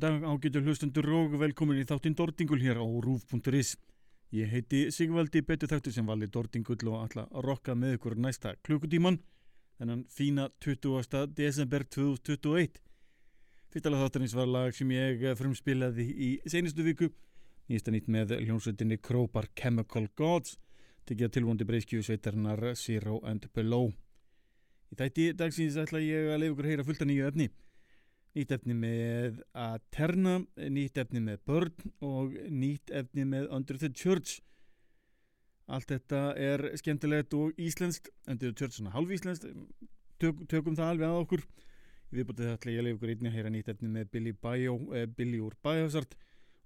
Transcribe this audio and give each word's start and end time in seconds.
dag 0.00 0.22
ágætu 0.24 0.60
hlustundur 0.60 1.06
og 1.14 1.34
velkomin 1.40 1.78
í 1.80 1.84
þáttinn 1.86 2.16
Dordingul 2.18 2.58
hér 2.60 2.80
á 2.82 2.84
rúf.is. 2.84 3.76
Ég 4.34 4.50
heiti 4.50 4.90
Sigvaldi 4.90 5.40
betur 5.46 5.70
þáttu 5.70 5.92
sem 5.94 6.06
vali 6.06 6.26
Dordingull 6.26 6.90
og 6.90 7.04
ætla 7.04 7.24
að 7.30 7.44
rokka 7.46 7.76
með 7.78 7.96
ykkur 7.96 8.16
næsta 8.18 8.56
klukkutíman 8.66 9.20
þennan 9.78 10.02
fína 10.10 10.48
20. 10.64 11.28
desember 11.38 11.84
2021. 11.86 12.80
Fyrstalega 13.72 14.06
þáttarins 14.08 14.34
var 14.36 14.50
lag 14.50 14.74
sem 14.74 14.90
ég 14.90 15.22
frumspilaði 15.38 16.06
í 16.10 16.30
senustu 16.50 16.84
viku 16.86 17.12
nýsta 17.70 17.94
nýtt 17.94 18.10
með 18.12 18.36
hljómsveitinni 18.40 18.98
Krópar 18.98 19.48
Chemical 19.54 20.08
Gods 20.18 20.58
tekja 21.06 21.30
tilvondi 21.30 21.64
breyskju 21.64 22.02
sveitarnar 22.02 22.72
Zero 22.74 23.20
and 23.24 23.46
Below. 23.54 23.92
Í 24.90 24.98
þætti 24.98 25.30
dagsins 25.38 25.78
ætla 25.78 26.02
ég 26.02 26.32
að 26.34 26.42
lefa 26.42 26.52
ykkur 26.54 26.68
að 26.68 26.74
heyra 26.74 26.86
fullt 26.86 27.06
af 27.06 27.10
nýju 27.12 27.30
efni 27.30 27.48
nýtt 28.36 28.52
efni 28.52 28.74
með 28.76 29.40
Aterna, 29.56 30.38
nýtt 30.60 30.98
efni 31.00 31.22
með 31.24 31.40
Börn 31.48 31.92
og 32.04 32.34
nýtt 32.52 32.92
efni 32.92 33.24
með 33.24 33.48
Under 33.56 33.78
the 33.80 33.88
Church. 33.96 34.42
Allt 35.66 35.88
þetta 35.90 36.20
er 36.38 36.68
skemmtilegt 36.78 37.34
og 37.34 37.56
íslenskt, 37.58 38.10
Under 38.28 38.52
the 38.52 38.56
Church 38.56 38.76
svona 38.76 38.92
halvíslenskt, 38.94 39.48
Tök, 40.16 40.46
tökum 40.48 40.76
það 40.76 40.92
alveg 40.94 41.10
að 41.10 41.22
okkur. 41.22 41.42
Við 42.14 42.28
bútið 42.28 42.46
það 42.46 42.54
ætla 42.54 42.72
ég 42.72 42.78
að 42.78 42.86
leiða 42.86 42.96
ykkur 42.96 43.10
einni 43.12 43.28
að 43.28 43.34
heyra 43.36 43.50
nýtt 43.52 43.72
efni 43.72 43.88
með 43.92 44.06
Billy, 44.14 44.32
Bio, 44.46 44.76
eh, 44.96 45.08
Billy 45.10 45.40
úr 45.44 45.56
Biohazard 45.64 46.14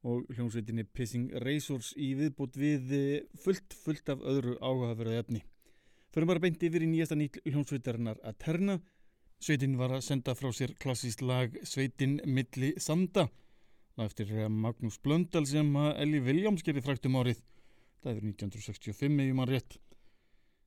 og 0.07 0.29
hljómsveitinni 0.37 0.85
Pissing 0.95 1.33
Razors 1.43 1.91
í 1.99 2.13
viðbútt 2.19 2.59
við 2.61 2.93
eh, 2.95 3.25
fullt, 3.43 3.75
fullt 3.75 4.13
af 4.13 4.23
öðru 4.23 4.55
áhugaverðu 4.61 5.17
efni. 5.19 5.43
Förum 6.15 6.31
bara 6.31 6.43
beint 6.43 6.63
yfir 6.63 6.85
í 6.87 6.91
nýjasta 6.93 7.19
nýtt 7.19 7.41
hljómsveitarinnar 7.47 8.23
Aterna 8.27 8.79
Sveitin 9.41 9.79
var 9.81 9.95
að 9.97 10.03
senda 10.05 10.35
frá 10.37 10.51
sér 10.53 10.75
klassíst 10.77 11.23
lag 11.25 11.55
Sveitin 11.65 12.19
milli 12.29 12.75
sanda. 12.77 13.31
Eftir 14.01 14.33
Magnús 14.53 14.99
Blöndal 15.01 15.47
sem 15.49 15.71
Elli 15.77 16.21
Viljáms 16.25 16.65
gerði 16.65 16.83
fræktum 16.85 17.17
árið. 17.21 17.41
Það 18.05 18.13
er 18.13 18.27
1965 18.31 19.25
ef 19.25 19.35
maður 19.37 19.55
rétt. 19.57 19.79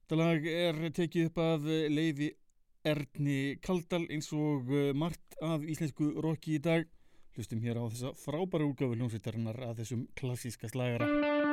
Þetta 0.02 0.20
lag 0.20 0.50
er 0.50 0.82
tekið 0.98 1.30
upp 1.30 1.40
af 1.46 1.70
Leifi 1.94 2.34
Erni 2.84 3.40
Kaldal 3.64 4.04
eins 4.12 4.34
og 4.36 4.74
eh, 4.74 4.92
margt 4.98 5.38
af 5.42 5.64
íslensku 5.64 6.10
rocki 6.26 6.58
í 6.58 6.62
dag. 6.66 6.90
Hlustum 7.38 7.62
hér 7.64 7.80
á 7.80 7.86
þessa 7.88 8.14
frábæra 8.26 8.68
útgáfi 8.68 8.98
hljómsveitarinnar 8.98 9.64
að 9.70 9.84
þessum 9.84 10.08
klassíska 10.18 10.70
slagara 10.70 11.53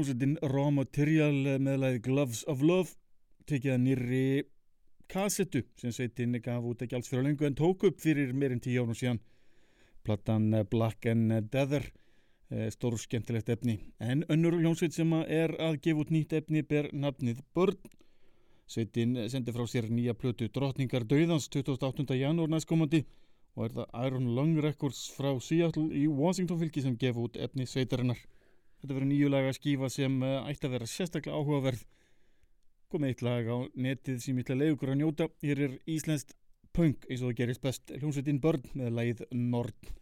hljómsveitin 0.00 0.38
Raw 0.40 0.70
Material 0.72 1.58
með 1.60 1.74
lagið 1.82 2.02
Gloves 2.06 2.38
of 2.48 2.62
Love 2.64 2.94
tekið 3.50 3.72
að 3.74 3.82
nýri 3.82 4.20
kassettu 5.12 5.60
sem 5.76 5.92
sveitin 5.92 6.38
gaf 6.40 6.64
út 6.64 6.80
ekki 6.80 6.96
alls 6.96 7.10
fyrir 7.10 7.26
lengu 7.26 7.44
en 7.44 7.58
tók 7.58 7.84
upp 7.84 7.98
fyrir 8.00 8.32
meirinn 8.32 8.62
tíu 8.64 8.80
ánum 8.80 8.96
síðan. 8.96 9.20
Plattan 10.00 10.48
Black 10.72 11.04
and 11.10 11.50
Deather 11.52 11.84
stór 12.72 12.96
skemmtilegt 12.96 13.52
efni. 13.52 13.76
En 14.00 14.24
önnur 14.32 14.56
hljómsveit 14.56 14.96
sem 14.96 15.12
er 15.20 15.52
að 15.60 15.82
gefa 15.84 16.06
út 16.06 16.14
nýtt 16.16 16.32
efni 16.40 16.64
ber 16.64 16.88
nafnið 16.96 17.44
Börn. 17.52 17.76
Sveitin 18.64 19.18
sendi 19.28 19.52
frá 19.52 19.68
sér 19.68 19.92
nýja 19.92 20.16
plötu 20.16 20.48
Drottningar 20.48 21.04
Dauðans 21.04 21.50
28. 21.52 22.08
janúar 22.16 22.48
næstkomandi 22.48 23.04
og 23.52 23.68
er 23.68 23.76
það 23.76 24.04
Iron 24.06 24.32
Lung 24.32 24.64
Records 24.64 25.10
frá 25.12 25.34
Seattle 25.44 25.90
í 25.92 26.08
Washington 26.08 26.62
fylki 26.62 26.88
sem 26.88 26.96
gefa 26.96 27.20
út 27.28 27.36
efni 27.36 27.68
sveitarinnar 27.68 28.24
Þetta 28.80 28.94
verður 28.96 29.10
nýjulega 29.10 29.54
skífa 29.56 29.90
sem 29.92 30.14
ætti 30.24 30.68
að 30.68 30.76
vera 30.76 30.88
sérstaklega 30.88 31.36
áhugaverð 31.36 31.86
komið 32.90 33.12
eitt 33.12 33.24
lag 33.26 33.48
á 33.52 33.56
netið 33.76 34.20
sem 34.24 34.38
ég 34.38 34.46
ætla 34.46 34.56
að 34.56 34.62
leiða 34.62 34.76
ykkur 34.76 34.92
að 34.94 35.00
njóta. 35.00 35.28
Hér 35.44 35.64
er 35.66 35.74
Íslenskt 35.86 36.34
punk 36.74 37.04
eins 37.08 37.22
og 37.22 37.30
það 37.30 37.38
gerist 37.42 37.64
best 37.64 37.92
hljómsveitin 37.98 38.40
börn 38.42 38.64
með 38.78 38.94
lagið 38.96 39.24
Nord. 39.36 39.92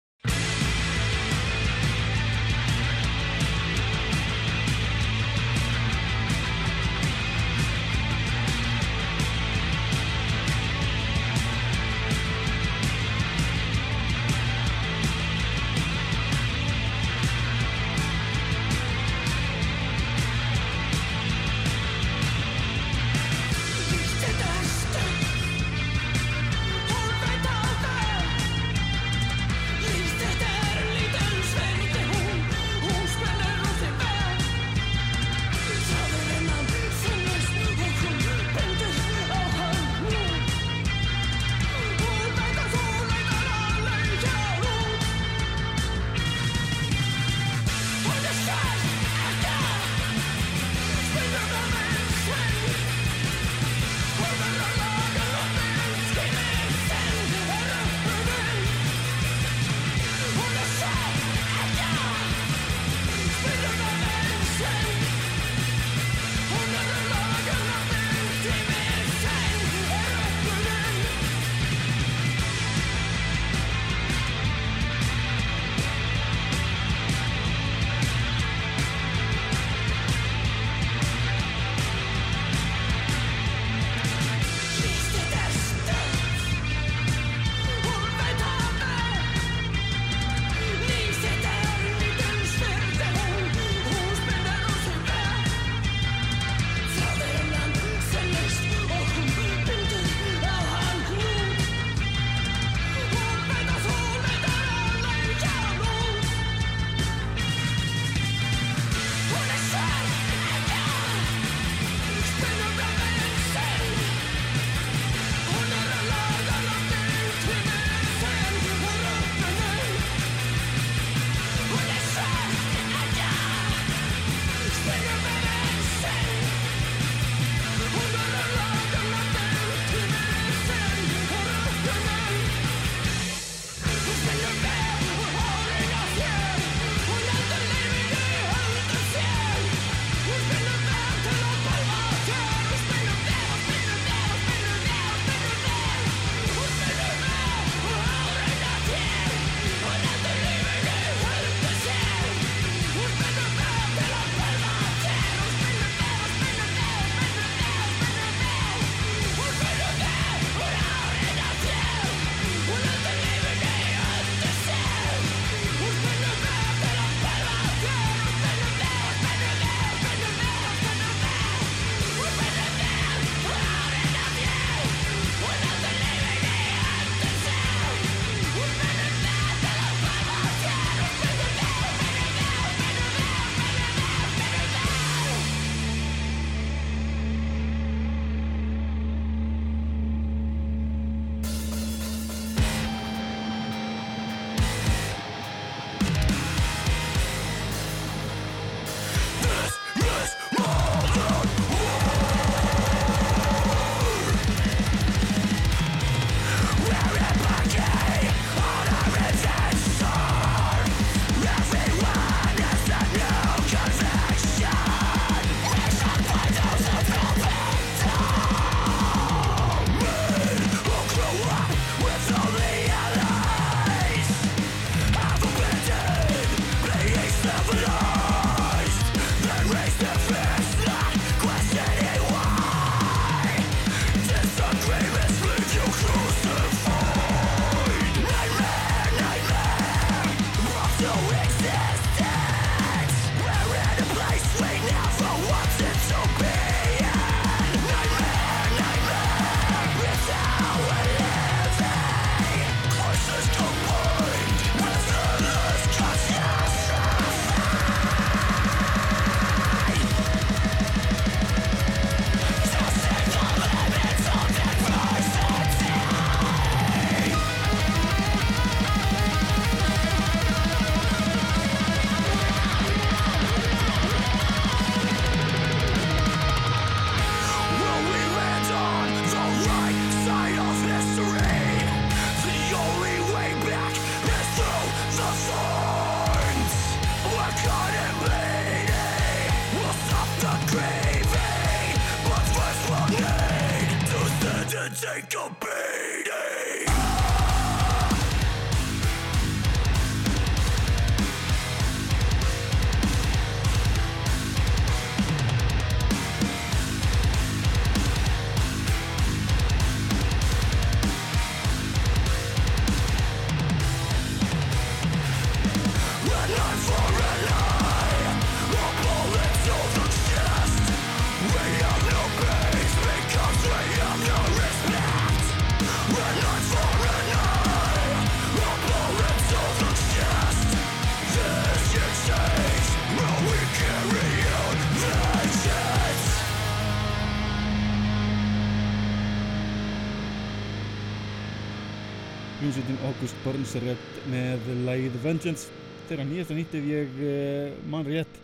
August 343.29 343.45
Burns 343.45 343.75
Red 343.77 344.05
með 344.33 344.69
lægið 344.87 345.17
Vengeance. 345.21 345.67
Þeirra 346.09 346.25
nýjasta 346.25 346.55
nýtt 346.57 346.75
ef 346.79 346.85
ég 346.89 347.17
uh, 347.21 347.75
man 347.93 348.07
rétt 348.07 348.37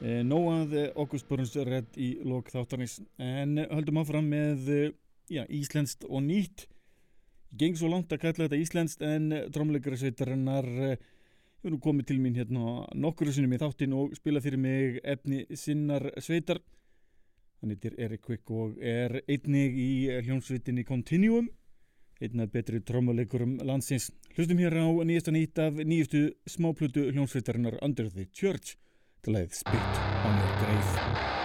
uh, 0.00 0.24
nóað 0.26 0.72
August 0.96 1.28
Burns 1.28 1.52
Red 1.54 1.94
í 1.94 2.08
lok 2.26 2.48
þáttarnis 2.50 2.96
en 3.22 3.60
höldum 3.62 4.00
áfram 4.02 4.26
með 4.26 4.66
já, 5.30 5.44
íslenskt 5.46 6.02
og 6.08 6.24
nýtt. 6.24 6.64
Geng 7.54 7.78
svo 7.78 7.92
langt 7.92 8.10
að 8.10 8.24
kalla 8.24 8.48
þetta 8.48 8.58
íslenskt 8.58 9.04
en 9.06 9.28
trómleikara 9.54 10.00
sveitarinnar 10.00 10.66
hefur 10.66 11.76
nú 11.76 11.78
komið 11.84 12.08
til 12.08 12.16
mín 12.24 12.40
hérna 12.40 12.88
nokkru 12.90 13.30
sinnum 13.30 13.54
í 13.54 13.60
þáttin 13.62 13.94
og 13.94 14.16
spila 14.18 14.42
fyrir 14.42 14.58
mig 14.64 14.98
efni 15.04 15.44
sinnar 15.54 16.08
sveitar. 16.18 16.58
Hann 17.62 17.70
heitir 17.76 17.94
Erik 18.02 18.26
Quick 18.26 18.50
og 18.50 18.82
er 18.82 19.20
einnig 19.28 19.78
í 19.78 19.92
hljómsveitinni 20.26 20.82
Continuum 20.90 21.46
einn 22.20 22.40
af 22.40 22.52
betri 22.52 22.80
trómuleikurum 22.80 23.58
landsins. 23.66 24.10
Hlustum 24.36 24.60
hér 24.62 24.78
á 24.80 24.86
nýjasta 25.04 25.34
nýtt 25.34 25.62
af 25.62 25.80
nýjustu 25.84 26.26
smáplutu 26.48 27.08
hljómsveitarinnar 27.12 27.78
Under 27.82 28.10
the 28.10 28.28
Church 28.32 28.76
til 29.22 29.36
að 29.36 29.56
Spit 29.62 30.04
on 30.24 30.38
your 30.40 30.54
grave. 30.60 31.35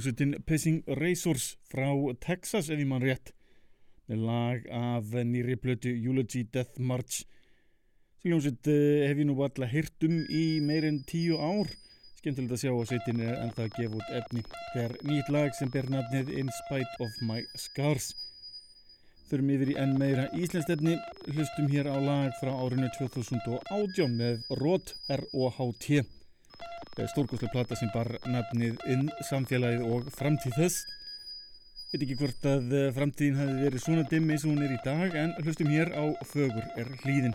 Hljómsveitin 0.00 0.42
Pissing 0.46 0.84
Razors 0.86 1.58
frá 1.68 1.90
Texas 2.24 2.70
ef 2.70 2.78
ég 2.80 2.88
mann 2.88 3.02
rétt 3.04 3.34
með 4.08 4.22
lag 4.24 4.68
af 4.72 5.10
nýri 5.12 5.58
plötu 5.60 5.90
Eulogy 5.92 6.46
Death 6.52 6.80
March. 6.80 7.26
Sem 8.22 8.30
hljómsveit 8.32 8.70
eh, 8.72 9.08
hef 9.10 9.20
ég 9.20 9.28
nú 9.28 9.36
alltaf 9.44 9.68
hýrt 9.68 10.06
um 10.08 10.16
í 10.24 10.44
meirinn 10.64 11.02
tíu 11.04 11.36
ár. 11.36 11.68
Skemmtilegt 12.16 12.56
að 12.56 12.62
sjá 12.62 12.72
að 12.72 12.88
sveitin 12.88 13.20
er 13.26 13.36
ennþá 13.42 13.66
að 13.66 13.76
gefa 13.76 14.00
út 14.00 14.14
efni 14.22 14.44
þegar 14.72 14.96
nýtt 15.10 15.30
lag 15.36 15.52
sem 15.58 15.72
ber 15.74 15.90
nafnið 15.92 16.32
In 16.32 16.52
Spite 16.62 17.04
of 17.04 17.20
My 17.28 17.44
Scars. 17.60 18.08
Þurfum 19.28 19.52
yfir 19.56 19.74
í 19.74 19.78
enn 19.84 19.98
meira 20.00 20.30
íslenskt 20.32 20.72
efni. 20.72 20.96
Hlustum 21.28 21.68
hér 21.72 21.92
á 21.92 21.96
lag 22.00 22.32
frá 22.40 22.54
árinu 22.56 22.88
2018 22.96 24.16
með 24.16 24.48
ROT 24.62 24.96
R-O-H-T 25.20 26.19
stórkoslega 27.12 27.52
plata 27.54 27.78
sem 27.78 27.90
bar 27.94 28.10
nafnið 28.28 28.80
inn 28.92 29.06
samfélagið 29.28 29.86
og 29.88 30.10
framtíð 30.16 30.58
þess. 30.58 30.82
Veit 31.90 32.04
ekki 32.04 32.18
hvort 32.20 32.44
að 32.46 32.74
eh, 32.78 32.90
framtíðin 32.94 33.40
hafi 33.40 33.56
verið 33.64 33.86
svona 33.86 34.08
dimmi 34.10 34.36
eins 34.36 34.46
og 34.46 34.54
hún 34.54 34.66
er 34.66 34.76
í 34.76 34.82
dag 34.84 35.16
en 35.24 35.34
hlustum 35.42 35.72
hér 35.74 35.90
á 35.96 36.04
Fögur 36.30 36.66
er 36.78 36.92
hlýðin 37.02 37.34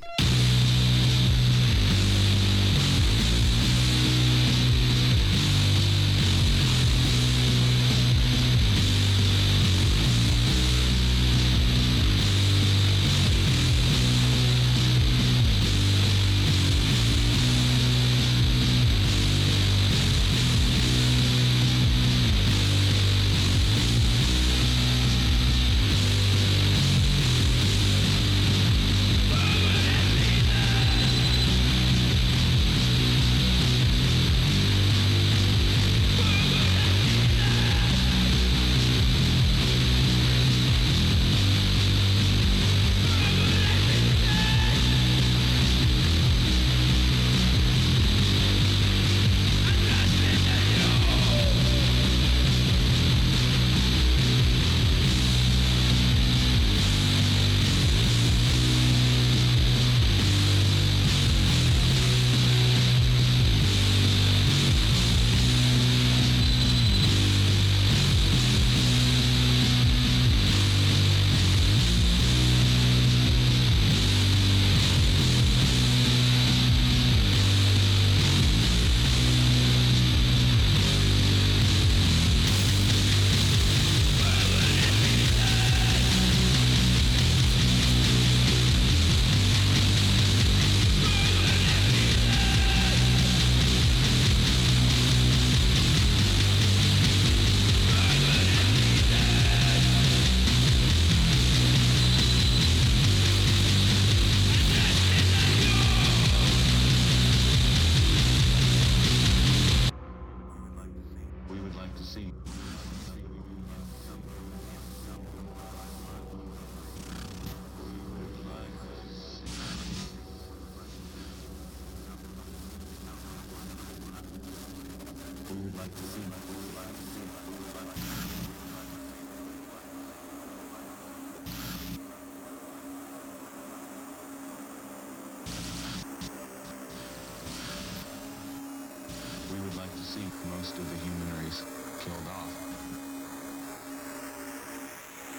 see 140.15 140.31
most 140.49 140.77
of 140.77 140.89
the 140.89 140.95
human 141.03 141.43
race 141.43 141.61
killed 141.99 142.27
off. 142.31 142.47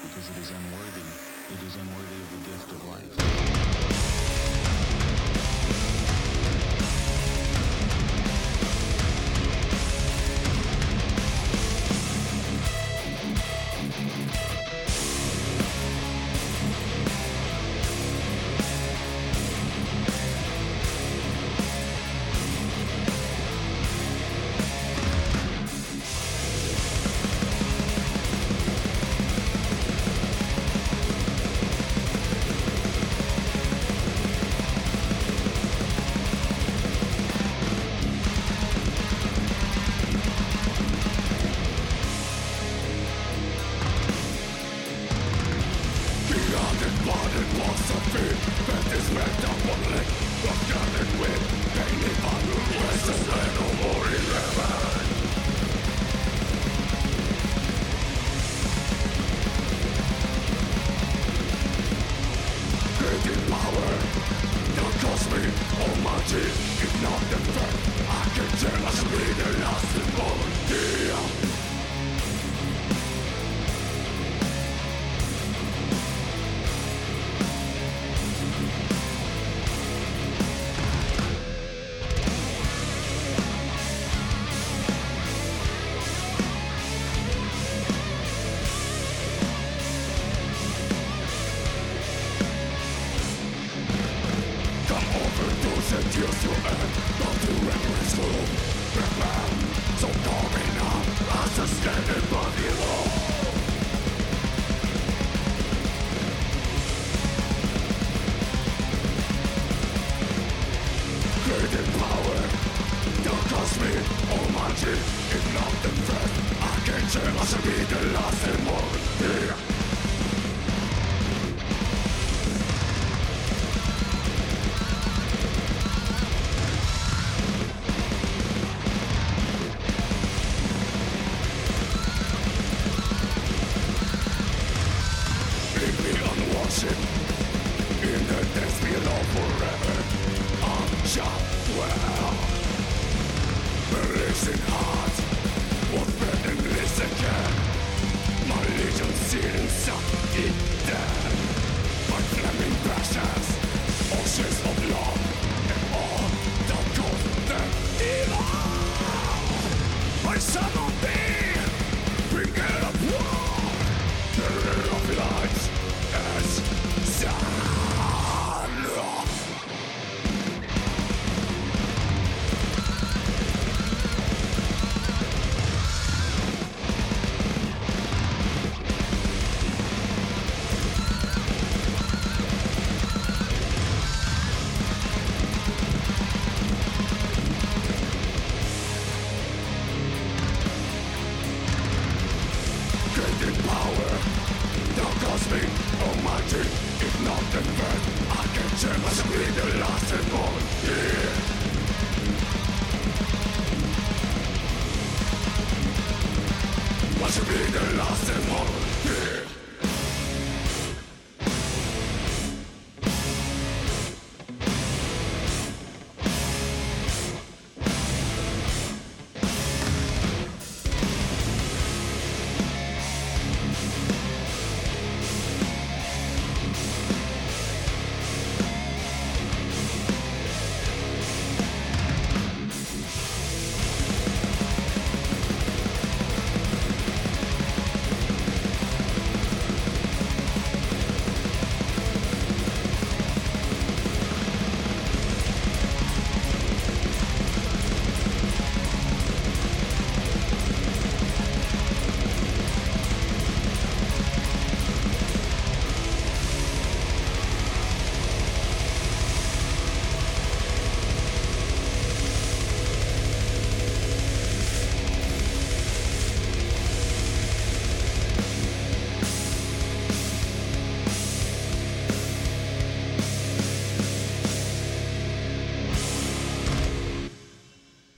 Because 0.02 0.28
it 0.28 0.36
is 0.36 0.50
unworthy. 0.50 1.08
It 1.48 1.62
is 1.64 1.76
unworthy 1.76 2.20
of 2.20 2.28
the 2.34 2.40
gift 2.50 2.72
of 2.72 2.84
life. 2.92 3.16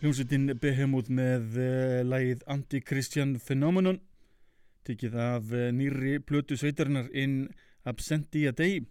Hljómsveitin 0.09 0.54
Behemoth 0.56 1.11
með 1.12 1.56
uh, 1.61 1.98
lagið 2.09 2.40
Anti-Christian 2.48 3.34
Phenomenon. 3.44 3.98
Tekið 4.88 5.18
af 5.20 5.52
uh, 5.52 5.66
nýrri 5.76 6.14
plötu 6.24 6.56
sveitarinnar 6.56 7.11
in 7.12 7.42
Absentia 7.84 8.54
Dei. 8.56 8.86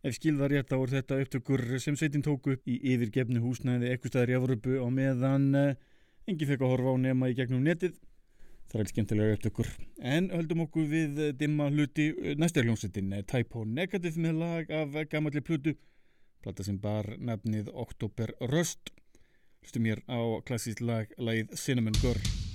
Ef 0.00 0.16
skilða 0.16 0.48
rétt 0.48 0.72
þá 0.72 0.78
er 0.78 0.94
þetta 0.94 1.20
upptökur 1.26 1.66
sem 1.84 2.00
sveitin 2.00 2.24
tóku 2.24 2.56
í 2.64 2.78
yfirgefnu 2.94 3.44
húsnæði 3.44 3.92
ekkustæðar 3.98 4.32
í 4.32 4.38
Afröpu 4.38 4.80
á 4.80 4.88
meðan 4.88 5.46
uh, 5.60 5.70
engi 6.24 6.48
fekk 6.48 6.64
að 6.64 6.72
horfa 6.72 6.96
á 6.96 7.04
nema 7.04 7.28
í 7.28 7.36
gegnum 7.36 7.68
netið. 7.68 8.00
Það 8.72 8.80
er 8.80 8.92
skemmtilega 8.94 9.36
upptökur. 9.36 9.72
En 10.00 10.32
höldum 10.32 10.64
okkur 10.64 10.88
við 10.88 11.24
dimma 11.36 11.68
hluti 11.68 12.14
næsta 12.40 12.64
hljómsveitin 12.64 13.12
Typo 13.28 13.68
Negative 13.68 14.24
með 14.24 14.40
lag 14.40 14.72
af 14.72 15.02
gamalli 15.12 15.44
plötu. 15.44 15.76
Plata 16.40 16.64
sem 16.64 16.80
bar 16.80 17.12
nafnið 17.20 17.68
Oktober 17.76 18.32
Röst 18.48 18.96
Hlustum 19.66 19.82
mér 19.82 19.98
á 20.06 20.22
klassískt 20.46 20.80
lag, 20.80 21.10
lagið 21.18 21.50
Cinnamon 21.58 21.98
Girl. 21.98 22.45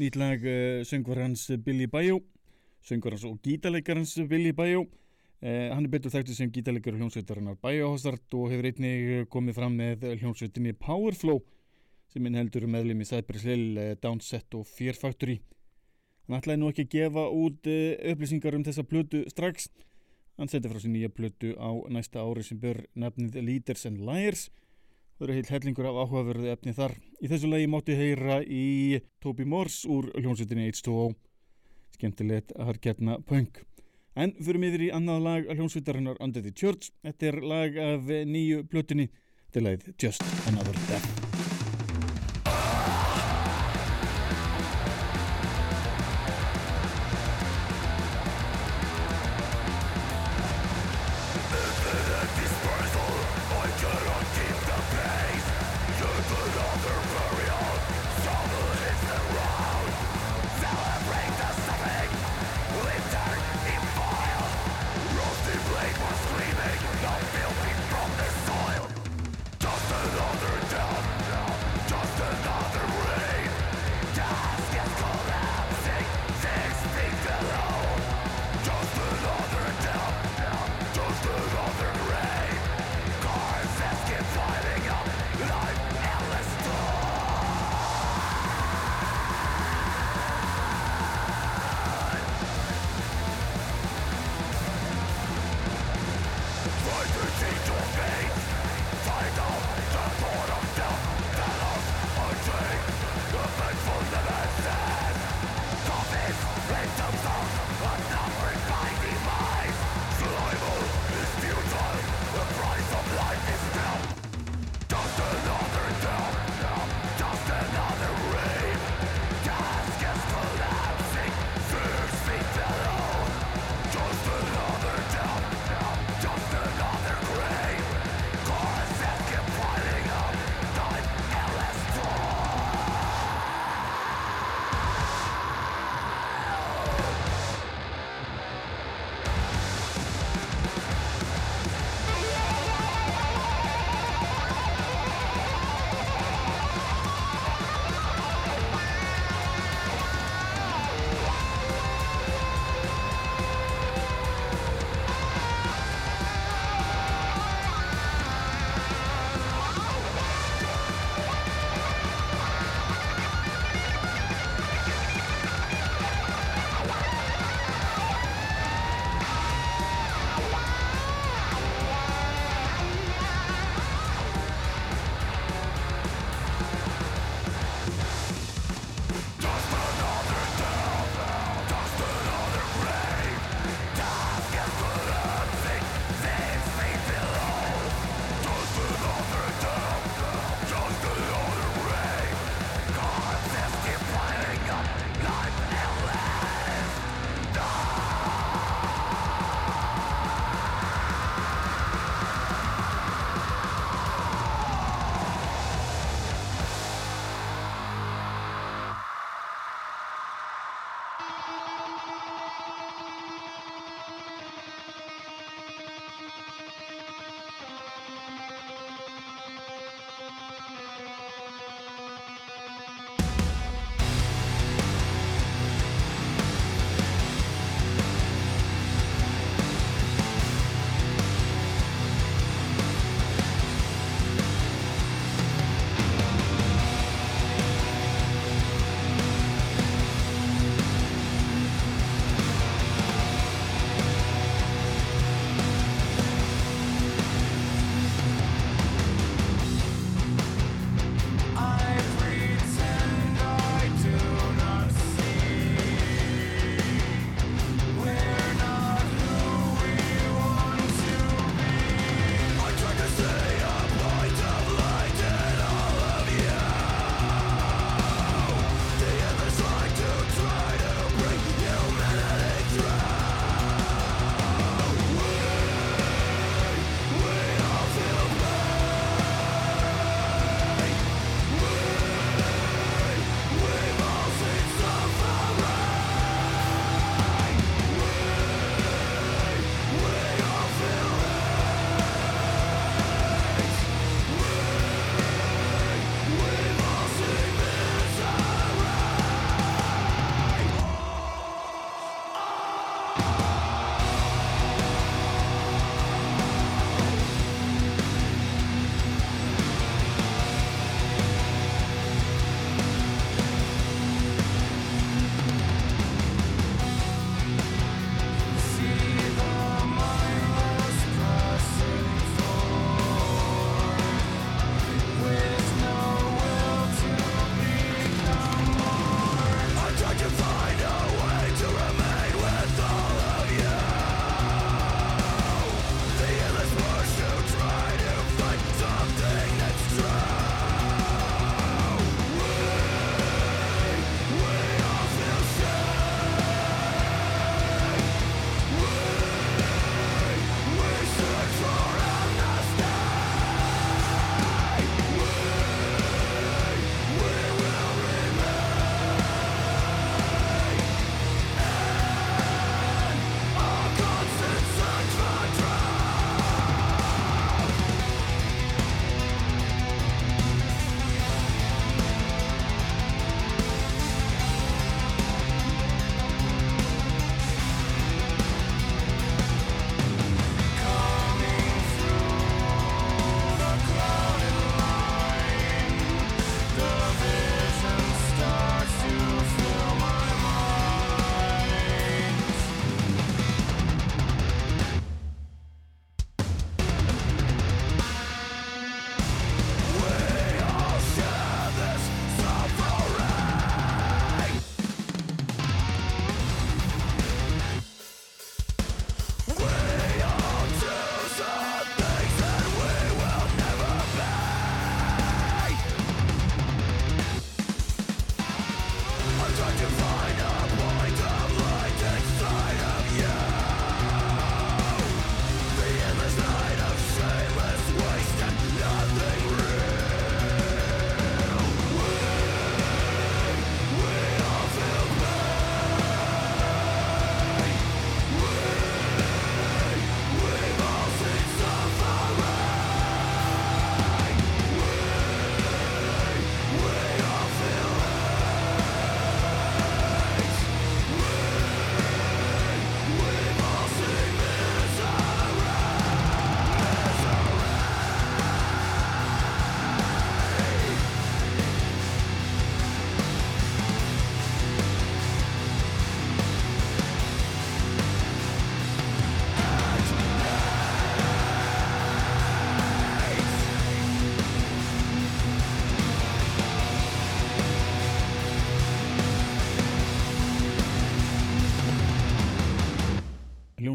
Nýtlag 0.00 0.44
eh, 0.44 0.82
söngvar 0.84 1.18
hans 1.20 1.50
Billy 1.60 1.86
Bayou, 1.86 2.22
söngvar 2.80 3.12
hans 3.12 3.24
og 3.28 3.36
gítarleikar 3.44 3.98
hans 4.00 4.14
Billy 4.30 4.52
Bayou 4.56 4.86
Eh, 5.40 5.70
hann 5.72 5.86
er 5.86 5.92
betur 5.92 6.12
þekktið 6.12 6.36
sem 6.36 6.50
gítalegur 6.52 6.98
hljómsveitarinnar 6.98 7.56
Bæjáhásart 7.64 8.34
og 8.36 8.50
hefur 8.52 8.66
einnig 8.68 9.06
eh, 9.08 9.22
komið 9.32 9.56
fram 9.56 9.78
með 9.78 10.04
hljómsveitinni 10.20 10.74
Powerflow 10.76 11.40
sem 12.10 12.26
innheldur 12.26 12.66
meðlum 12.68 13.00
í 13.00 13.06
Cypress 13.08 13.46
Hill, 13.46 13.78
eh, 13.78 13.94
Downset 14.02 14.58
og 14.58 14.66
Fear 14.68 14.98
Factory. 14.98 15.38
Hann 16.26 16.38
ætlaði 16.40 16.60
nú 16.60 16.70
ekki 16.70 16.84
að 16.86 16.92
gefa 16.94 17.24
út 17.34 17.70
eh, 17.70 17.96
upplýsingar 18.12 18.56
um 18.58 18.66
þessa 18.66 18.84
blödu 18.86 19.22
strax. 19.30 19.70
Hann 20.38 20.50
setja 20.50 20.70
frá 20.72 20.80
sér 20.82 20.92
nýja 20.94 21.10
blödu 21.12 21.54
á 21.56 21.70
næsta 21.92 22.22
ári 22.24 22.44
sem 22.46 22.60
bör 22.60 22.82
nefnið 22.98 23.40
Leaders 23.40 23.86
and 23.88 24.02
Liars. 24.04 24.48
Það 25.18 25.26
eru 25.26 25.36
heilt 25.36 25.50
hellingur 25.52 25.88
af 25.90 25.98
áhugaverðu 26.04 26.52
efni 26.52 26.76
þar. 26.76 26.94
Í 27.20 27.28
þessu 27.32 27.50
lagi 27.50 27.66
mátti 27.68 27.96
heyra 27.98 28.38
í 28.44 29.00
Toby 29.20 29.44
Morse 29.44 29.88
úr 29.90 30.08
hljómsveitinni 30.16 30.70
H2O. 30.70 31.10
Skemmtilegt 31.98 32.54
að 32.56 32.70
harketna 32.70 33.18
punk. 33.28 33.64
En 34.18 34.34
fyrir 34.42 34.58
miður 34.62 34.86
í 34.88 34.92
annað 34.94 35.26
lag 35.26 35.50
að 35.50 35.60
hljómsvitarinnar 35.60 36.20
Under 36.20 36.42
the 36.42 36.50
Church. 36.50 36.90
Þetta 37.06 37.30
er 37.30 37.42
lag 37.54 37.82
af 37.86 38.14
nýju 38.26 38.64
plötunni 38.70 39.10
til 39.54 39.66
að 39.70 39.90
Just 39.98 40.26
Another 40.50 40.74
Death. 40.88 41.29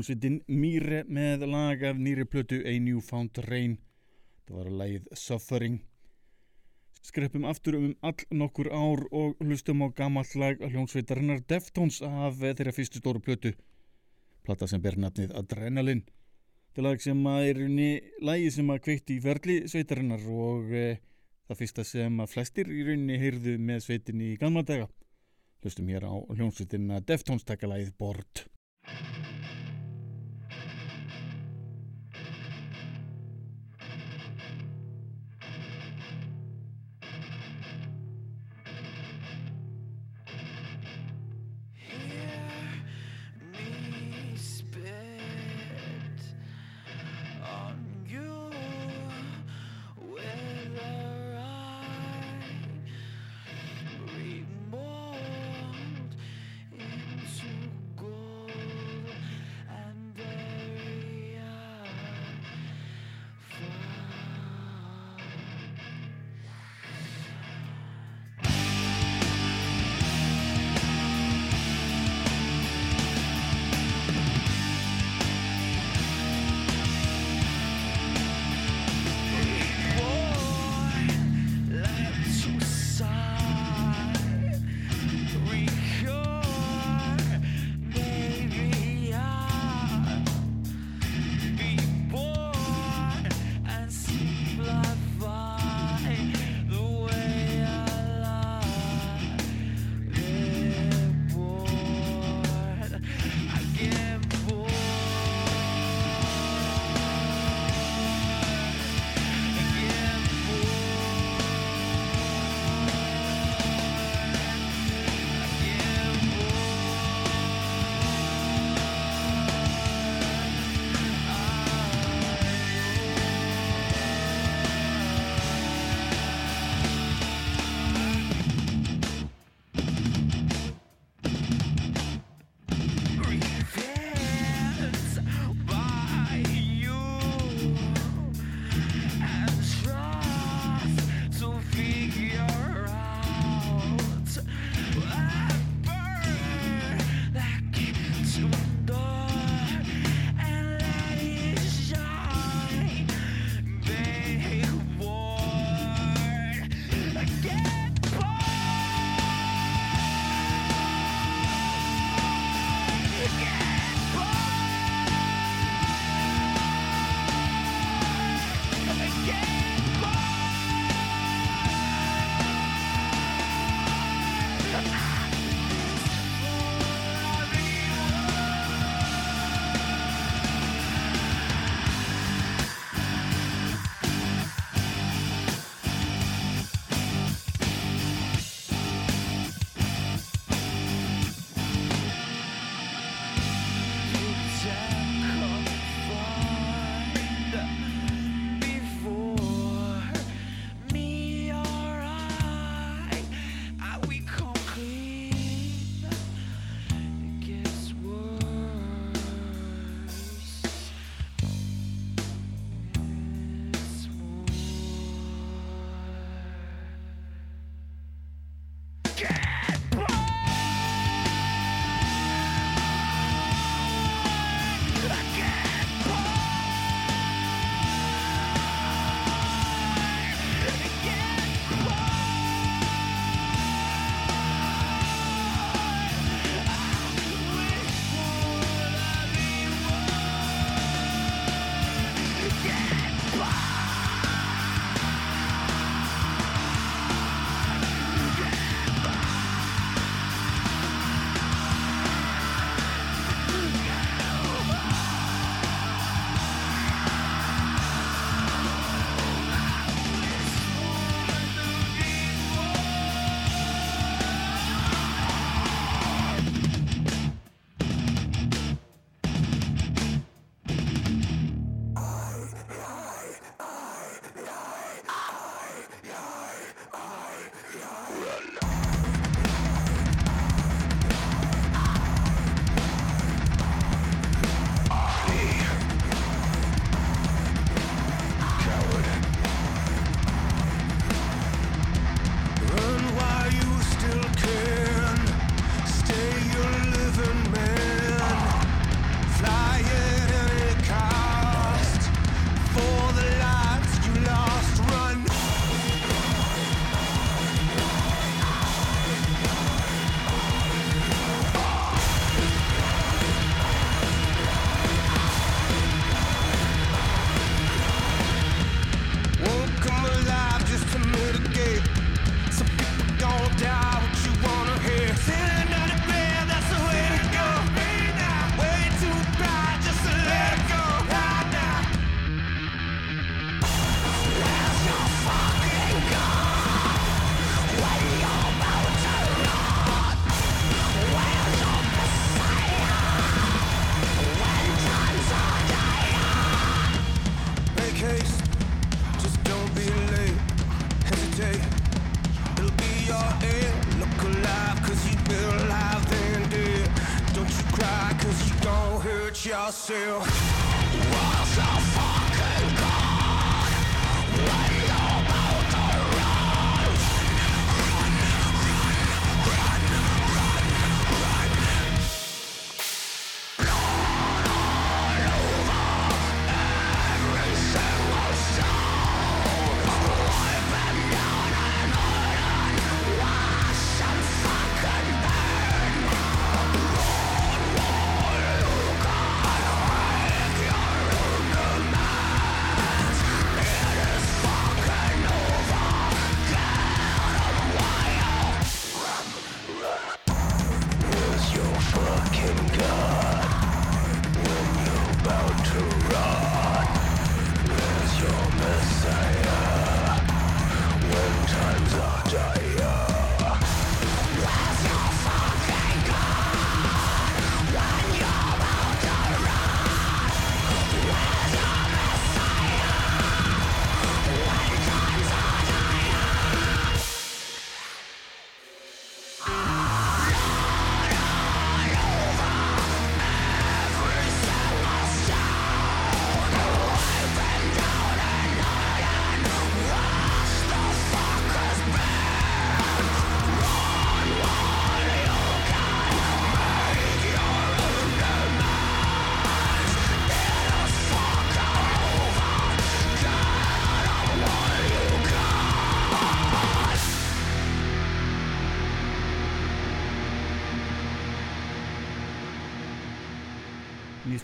Hljómsveitin 0.06 0.44
Mýre 0.46 1.00
með 1.10 1.48
lag 1.50 1.82
af 1.82 1.98
nýri 1.98 2.28
plötu 2.30 2.60
A 2.62 2.74
New 2.78 3.00
Found 3.02 3.40
Rain. 3.48 3.80
Það 4.46 4.58
var 4.58 4.68
að 4.70 4.76
lagið 4.78 5.08
Suffering. 5.18 5.80
Skreppum 7.02 7.48
aftur 7.50 7.78
um 7.80 7.96
all 8.06 8.22
nokkur 8.30 8.70
ár 8.70 9.02
og 9.10 9.42
hlustum 9.42 9.82
á 9.82 9.90
gammalt 9.98 10.36
lag 10.38 10.62
hljómsveitarinnar 10.62 11.42
Deftones 11.50 12.04
af 12.06 12.38
þeirra 12.38 12.74
fyrstu 12.76 13.02
stóru 13.02 13.20
plötu. 13.20 13.56
Plata 14.46 14.68
sem 14.70 14.82
ber 14.82 15.00
nafnið 15.02 15.34
Adrenalin. 15.34 16.06
Þetta 16.70 16.86
lag 16.86 17.02
sem 17.02 17.26
að 17.26 17.50
er 17.50 17.66
unni 17.66 17.92
lagi 18.22 18.54
sem 18.54 18.70
að 18.70 18.84
kveikti 18.86 19.18
í 19.18 19.24
ferli 19.26 19.60
sveitarinnar 19.66 20.22
og 20.30 20.70
e, 20.70 20.88
það 21.50 21.64
fyrsta 21.64 21.88
sem 21.96 22.22
að 22.22 22.34
flestir 22.36 22.70
í 22.70 22.84
rauninni 22.86 23.18
heyrðu 23.18 23.58
með 23.58 23.88
sveitinni 23.88 24.36
í 24.36 24.38
gamla 24.38 24.62
daga. 24.62 24.86
Hlustum 25.66 25.90
hér 25.90 26.06
á 26.06 26.14
hljómsveitina 26.14 27.02
Deftones 27.02 27.48
takalagið 27.48 27.96
Bort. 27.98 28.46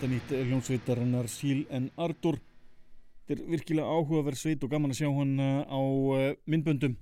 Nýsta 0.02 0.34
nýtt 0.34 0.48
hljónsveitarinnar 0.48 1.28
Síl 1.30 1.60
en 1.70 1.84
Artur. 1.94 2.34
Þetta 3.28 3.36
er 3.36 3.50
virkilega 3.52 3.86
áhugaverð 3.86 4.40
sveit 4.40 4.64
og 4.66 4.72
gaman 4.72 4.90
að 4.90 4.98
sjá 4.98 5.10
hann 5.14 5.36
á 5.38 5.78
eh, 6.18 6.32
myndböndum. 6.50 6.96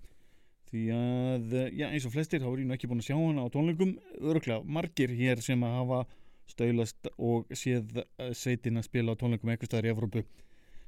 Því 0.68 0.82
að, 0.92 1.54
eh, 1.62 1.70
já, 1.80 1.86
eins 1.88 2.04
og 2.04 2.12
flestir, 2.12 2.44
ég 2.44 2.66
nú 2.68 2.76
ekki 2.76 2.90
búin 2.90 3.00
að 3.00 3.08
sjá 3.08 3.16
hann 3.16 3.40
á 3.40 3.48
tónleikum. 3.48 3.94
Öruglega 4.20 4.60
margir 4.68 5.16
hér 5.16 5.40
sem 5.40 5.64
að 5.64 5.78
hafa 5.78 6.02
stöylast 6.52 7.08
og 7.16 7.48
séð 7.56 8.02
eh, 8.02 8.34
sveitina 8.36 8.84
spila 8.84 9.16
á 9.16 9.20
tónleikum 9.22 9.48
eitthvað 9.48 9.72
staðar 9.72 9.88
í 9.88 9.92
Evrópu. 9.94 10.24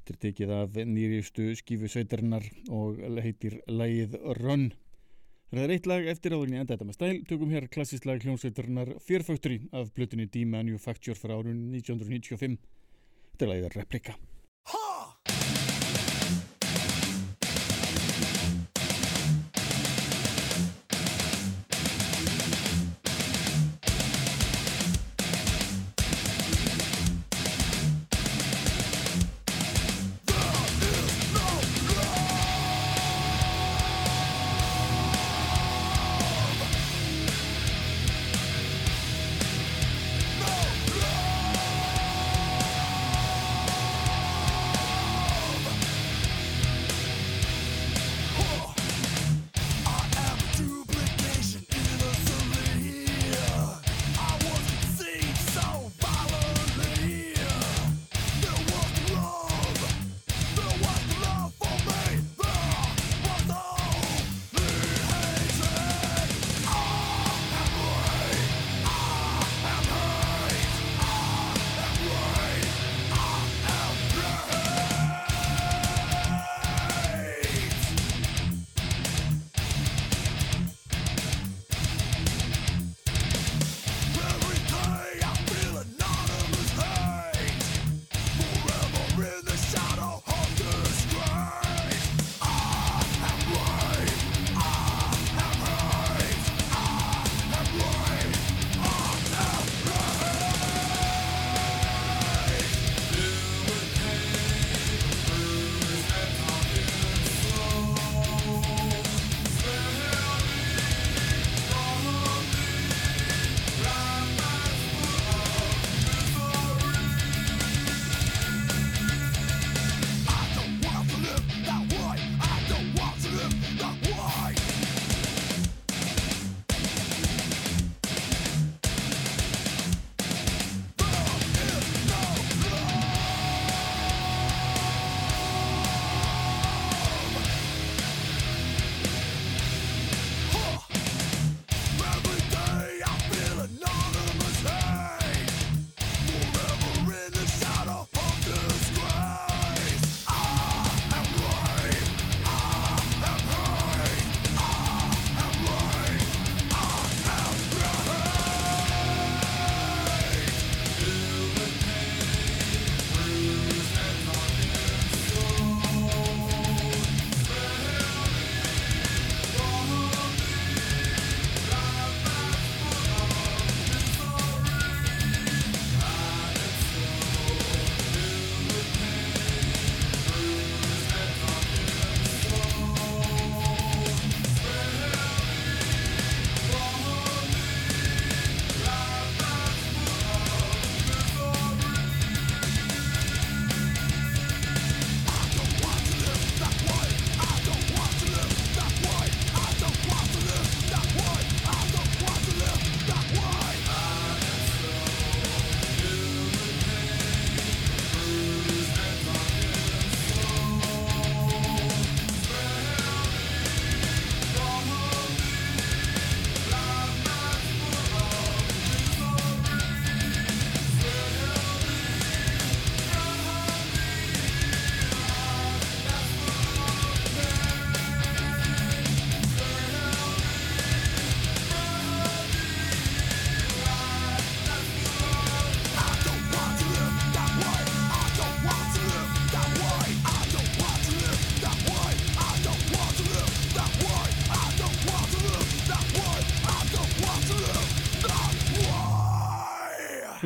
Þetta 0.05 0.13
er 0.13 0.23
tekið 0.27 0.55
af 0.59 0.77
nýriðustu 0.93 1.49
skífu 1.63 1.89
sveitarinnar 1.89 2.45
og 2.69 3.01
heitir 3.25 3.63
lægið 3.73 4.21
Run. 4.43 4.69
Það 5.53 5.67
er 5.67 5.73
eitt 5.75 5.87
lag 5.91 6.07
eftir 6.09 6.33
áðurinn 6.33 6.55
í 6.57 6.61
enda 6.63 6.73
þetta 6.73 6.87
með 6.89 6.97
stæl. 6.97 7.17
Tökum 7.29 7.51
hér 7.53 7.67
klassísk 7.75 8.07
lag 8.09 8.25
hljómsveitarinnar 8.25 8.95
Fear 9.05 9.27
Factory 9.27 9.59
af 9.77 9.93
blötunni 9.93 10.25
D-Manufacture 10.33 11.19
frá 11.19 11.35
árun 11.37 11.67
1995. 11.77 12.57
Þetta 13.35 13.45
er 13.45 13.53
lagið 13.53 13.77
Replika. 13.77 14.17
No 14.17 15.42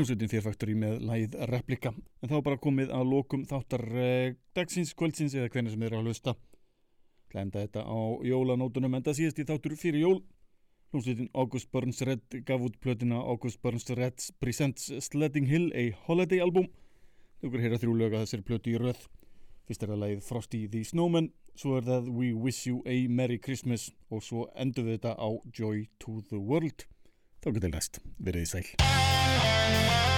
hljómsveitin 0.07 0.31
Fear 0.31 0.45
Factory 0.45 0.75
með 0.79 1.01
lægið 1.03 1.33
Replika. 1.51 1.91
En 2.23 2.31
þá 2.31 2.37
bara 2.47 2.61
komið 2.63 2.93
að 2.95 3.09
lokum 3.11 3.43
þáttar 3.49 3.83
eh, 3.99 4.37
dagsins, 4.55 4.93
kvöldsins 4.95 5.35
eða 5.35 5.51
hvernig 5.51 5.73
sem 5.73 5.83
þeir 5.83 5.91
eru 5.91 5.99
að 5.99 6.11
hlusta. 6.11 6.35
Það 7.33 7.41
enda 7.43 7.65
þetta 7.65 7.83
á 7.83 7.99
jólanótunum 8.29 8.97
enda 9.01 9.15
síðast 9.17 9.41
í 9.43 9.47
þáttur 9.49 9.75
fyrir 9.81 10.05
jól. 10.05 10.21
Hljómsveitin 10.95 11.31
August 11.35 11.71
Burns 11.75 12.03
Red 12.07 12.39
gaf 12.47 12.63
út 12.63 12.79
plötina 12.79 13.19
August 13.19 13.59
Burns 13.63 13.91
Red 13.91 14.29
Presents 14.39 14.93
Sledding 15.09 15.51
Hill 15.51 15.73
a 15.75 15.91
Holiday 16.07 16.45
album. 16.45 16.71
Þú 17.41 17.51
okkur 17.51 17.67
heyra 17.67 17.81
þrjú 17.83 17.97
lög 17.99 18.15
að 18.15 18.29
þessari 18.29 18.47
plötu 18.47 18.77
í 18.77 18.79
röð. 18.79 19.03
Fyrst 19.67 19.83
er 19.83 19.91
það 19.91 20.03
lagið 20.05 20.27
Frosty 20.29 20.67
the 20.71 20.85
Snowman 20.87 21.33
svo 21.59 21.81
er 21.81 21.87
það 21.89 22.13
We 22.15 22.31
Wish 22.37 22.69
You 22.69 22.83
a 22.87 23.09
Merry 23.09 23.41
Christmas 23.43 23.89
og 24.13 24.23
svo 24.23 24.47
endum 24.55 24.87
við 24.87 25.01
þetta 25.01 25.17
á 25.19 25.29
Joy 25.51 25.89
to 25.99 26.21
the 26.31 26.39
World 26.39 26.87
Þá 27.47 27.53
getur 27.55 27.71
næst, 27.71 28.01
verið 28.27 28.43
í 28.43 28.49
sæl 28.51 30.16